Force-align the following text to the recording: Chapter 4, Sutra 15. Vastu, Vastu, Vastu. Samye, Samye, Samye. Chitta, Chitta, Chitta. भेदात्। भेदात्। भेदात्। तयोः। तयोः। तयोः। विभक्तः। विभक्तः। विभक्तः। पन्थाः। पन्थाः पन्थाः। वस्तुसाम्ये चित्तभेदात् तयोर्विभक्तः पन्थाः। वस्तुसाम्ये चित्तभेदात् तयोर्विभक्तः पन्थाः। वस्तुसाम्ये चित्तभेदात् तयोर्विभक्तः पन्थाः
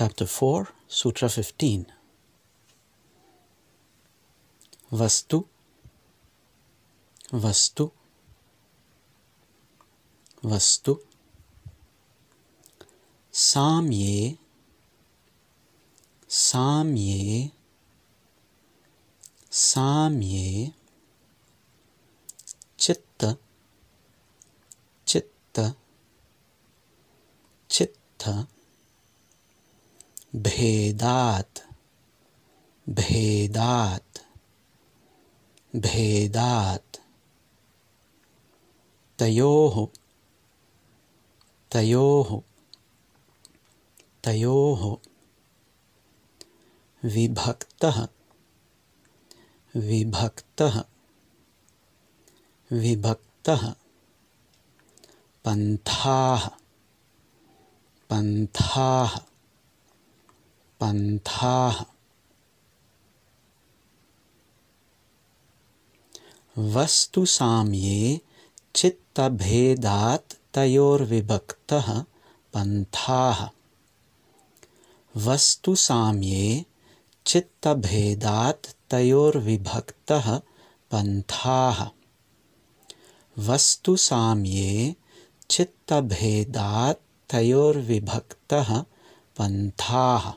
Chapter 0.00 0.24
4, 0.24 0.66
Sutra 0.86 1.28
15. 1.28 1.84
Vastu, 4.92 5.46
Vastu, 7.32 7.92
Vastu. 10.42 11.02
Samye, 13.30 14.38
Samye, 16.26 17.50
Samye. 19.50 20.72
Chitta, 22.78 23.38
Chitta, 25.04 25.76
Chitta. 27.68 28.59
भेदात्। 30.36 31.58
भेदात्। 32.88 34.18
भेदात्। 35.76 36.98
तयोः। 39.18 39.86
तयोः। 41.72 42.40
तयोः। 44.24 44.96
विभक्तः। 47.04 48.08
विभक्तः। 49.76 50.84
विभक्तः। 52.72 53.74
पन्थाः। 55.44 56.48
पन्थाः 58.10 59.29
पन्थाः। 60.80 61.84
वस्तुसाम्ये 66.58 68.20
चित्तभेदात् 68.74 70.54
तयोर्विभक्तः 70.54 72.00
पन्थाः। 72.54 73.48
वस्तुसाम्ये 75.16 76.64
चित्तभेदात् 77.26 78.66
तयोर्विभक्तः 78.90 80.38
पन्थाः। 80.90 81.90
वस्तुसाम्ये 83.38 84.96
चित्तभेदात् 85.50 87.30
तयोर्विभक्तः 87.30 88.80
पन्थाः 89.36 90.32